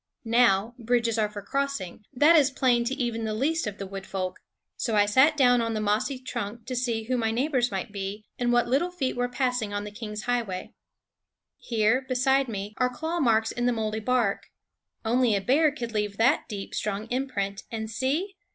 [0.25, 4.07] Now, bridges are for crossing; that is plain to even the least of the wood
[4.07, 4.37] folk;
[4.75, 8.25] so I sat down on the mossy trunk to see who my neighbors might be,
[8.39, 10.73] and what little feet were passing on the King's highway.
[11.59, 14.47] Here, beside me, are claw marks in the moldy bark.
[15.05, 17.61] Only a bear could leave that deep, strong imprint.
[17.71, 18.33] And see!